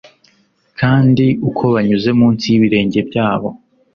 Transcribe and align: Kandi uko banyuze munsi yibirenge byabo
Kandi 0.79 1.25
uko 1.49 1.63
banyuze 1.75 2.09
munsi 2.19 2.43
yibirenge 2.51 2.99
byabo 3.09 3.49